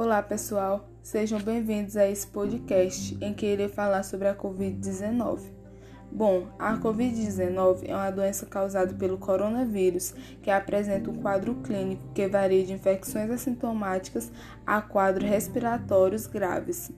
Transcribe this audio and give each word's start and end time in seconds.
Olá, 0.00 0.22
pessoal. 0.22 0.88
Sejam 1.02 1.40
bem-vindos 1.40 1.96
a 1.96 2.08
esse 2.08 2.24
podcast 2.24 3.18
em 3.20 3.34
que 3.34 3.44
irei 3.44 3.66
falar 3.66 4.04
sobre 4.04 4.28
a 4.28 4.34
Covid-19. 4.34 5.40
Bom, 6.12 6.46
a 6.56 6.76
Covid-19 6.76 7.80
é 7.82 7.96
uma 7.96 8.12
doença 8.12 8.46
causada 8.46 8.94
pelo 8.94 9.18
coronavírus 9.18 10.14
que 10.40 10.52
apresenta 10.52 11.10
um 11.10 11.16
quadro 11.16 11.56
clínico 11.56 12.12
que 12.14 12.28
varia 12.28 12.64
de 12.64 12.72
infecções 12.72 13.28
assintomáticas 13.28 14.30
a 14.64 14.80
quadros 14.80 15.28
respiratórios 15.28 16.28
graves. 16.28 16.92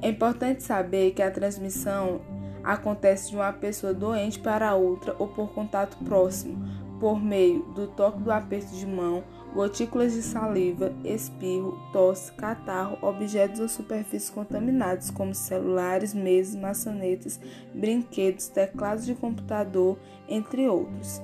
É 0.00 0.08
importante 0.08 0.62
saber 0.62 1.10
que 1.10 1.22
a 1.22 1.32
transmissão 1.32 2.20
acontece 2.62 3.30
de 3.30 3.34
uma 3.34 3.52
pessoa 3.52 3.92
doente 3.92 4.38
para 4.38 4.76
outra 4.76 5.16
ou 5.18 5.26
por 5.26 5.52
contato 5.52 5.96
próximo, 6.04 6.64
por 7.00 7.20
meio 7.20 7.62
do 7.74 7.88
toque 7.88 8.20
do 8.20 8.30
aperto 8.30 8.72
de 8.76 8.86
mão, 8.86 9.24
gotículas 9.54 10.12
de 10.12 10.22
saliva, 10.22 10.92
espirro, 11.02 11.76
tosse, 11.92 12.30
catarro, 12.32 12.98
objetos 13.00 13.58
ou 13.58 13.68
superfícies 13.68 14.30
contaminados, 14.30 15.10
como 15.10 15.34
celulares, 15.34 16.12
mesas, 16.12 16.54
maçanetas, 16.54 17.40
brinquedos, 17.74 18.48
teclados 18.48 19.06
de 19.06 19.14
computador, 19.14 19.98
entre 20.28 20.68
outros. 20.68 21.20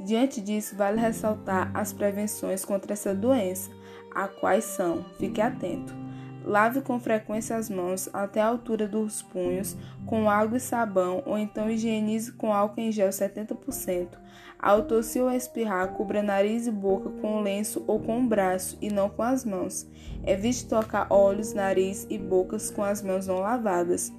Diante 0.00 0.40
disso, 0.40 0.74
vale 0.76 1.00
ressaltar 1.00 1.70
as 1.74 1.92
prevenções 1.92 2.64
contra 2.64 2.94
essa 2.94 3.14
doença, 3.14 3.70
a 4.14 4.26
quais 4.26 4.64
são: 4.64 5.04
fique 5.18 5.40
atento 5.40 6.05
Lave 6.46 6.80
com 6.80 7.00
frequência 7.00 7.56
as 7.56 7.68
mãos 7.68 8.08
até 8.12 8.40
a 8.40 8.46
altura 8.46 8.86
dos 8.86 9.20
punhos 9.20 9.76
com 10.06 10.30
água 10.30 10.58
e 10.58 10.60
sabão 10.60 11.20
ou 11.26 11.36
então 11.36 11.68
higienize 11.68 12.30
com 12.30 12.54
álcool 12.54 12.80
em 12.80 12.92
gel 12.92 13.08
70%. 13.08 14.10
Ao 14.56 14.82
tossir 14.82 15.22
ou 15.22 15.30
espirrar, 15.30 15.88
cubra 15.94 16.22
nariz 16.22 16.68
e 16.68 16.70
boca 16.70 17.10
com 17.20 17.40
lenço 17.40 17.82
ou 17.88 17.98
com 17.98 18.20
o 18.20 18.26
braço 18.26 18.78
e 18.80 18.88
não 18.88 19.08
com 19.08 19.22
as 19.22 19.44
mãos. 19.44 19.86
Evite 20.24 20.68
tocar 20.68 21.08
olhos, 21.10 21.52
nariz 21.52 22.06
e 22.08 22.16
bocas 22.16 22.70
com 22.70 22.84
as 22.84 23.02
mãos 23.02 23.26
não 23.26 23.40
lavadas. 23.40 24.12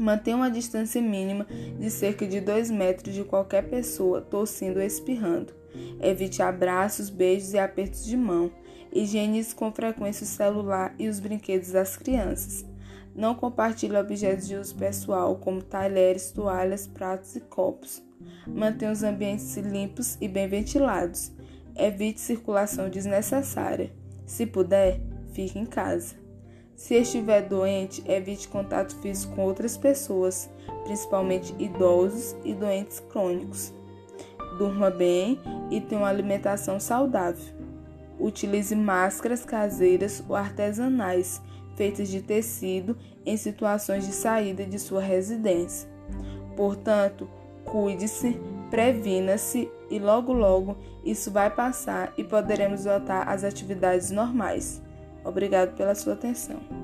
Mantenha 0.00 0.36
uma 0.36 0.50
distância 0.50 1.02
mínima 1.02 1.46
de 1.78 1.90
cerca 1.90 2.26
de 2.26 2.40
2 2.40 2.70
metros 2.70 3.14
de 3.14 3.22
qualquer 3.22 3.68
pessoa 3.68 4.22
tossindo 4.22 4.78
ou 4.78 4.84
espirrando. 4.84 5.52
Evite 6.00 6.40
abraços, 6.40 7.10
beijos 7.10 7.52
e 7.52 7.58
apertos 7.58 8.06
de 8.06 8.16
mão. 8.16 8.50
Higienize 8.90 9.54
com 9.54 9.70
frequência 9.70 10.24
o 10.24 10.26
celular 10.26 10.94
e 10.98 11.06
os 11.06 11.20
brinquedos 11.20 11.72
das 11.72 11.98
crianças. 11.98 12.64
Não 13.14 13.34
compartilhe 13.34 13.94
objetos 13.94 14.48
de 14.48 14.56
uso 14.56 14.74
pessoal, 14.74 15.36
como 15.36 15.62
talheres, 15.62 16.30
toalhas, 16.30 16.86
pratos 16.86 17.36
e 17.36 17.40
copos. 17.40 18.02
Mantenha 18.46 18.92
os 18.92 19.02
ambientes 19.02 19.54
limpos 19.58 20.16
e 20.18 20.26
bem 20.26 20.48
ventilados. 20.48 21.30
Evite 21.76 22.22
circulação 22.22 22.88
desnecessária. 22.88 23.92
Se 24.24 24.46
puder, 24.46 24.98
fique 25.34 25.58
em 25.58 25.66
casa. 25.66 26.14
Se 26.80 26.94
estiver 26.94 27.42
doente, 27.42 28.02
evite 28.10 28.48
contato 28.48 28.96
físico 28.96 29.36
com 29.36 29.42
outras 29.42 29.76
pessoas, 29.76 30.48
principalmente 30.82 31.54
idosos 31.58 32.34
e 32.42 32.54
doentes 32.54 32.98
crônicos. 32.98 33.70
Durma 34.56 34.88
bem 34.90 35.38
e 35.70 35.78
tenha 35.78 36.00
uma 36.00 36.08
alimentação 36.08 36.80
saudável. 36.80 37.54
Utilize 38.18 38.74
máscaras 38.74 39.44
caseiras 39.44 40.24
ou 40.26 40.34
artesanais 40.34 41.42
feitas 41.76 42.08
de 42.08 42.22
tecido 42.22 42.96
em 43.26 43.36
situações 43.36 44.06
de 44.06 44.12
saída 44.12 44.64
de 44.64 44.78
sua 44.78 45.02
residência. 45.02 45.86
Portanto, 46.56 47.28
cuide-se, 47.66 48.40
previna-se 48.70 49.70
e 49.90 49.98
logo 49.98 50.32
logo 50.32 50.78
isso 51.04 51.30
vai 51.30 51.50
passar 51.50 52.14
e 52.16 52.24
poderemos 52.24 52.86
voltar 52.86 53.28
às 53.28 53.44
atividades 53.44 54.10
normais. 54.10 54.80
Obrigado 55.24 55.76
pela 55.76 55.94
sua 55.94 56.14
atenção. 56.14 56.79